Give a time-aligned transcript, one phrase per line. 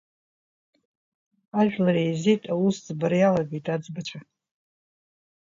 [1.59, 4.19] Ажәлар еизеит, аусӡбра иалагеит аӡбцәа.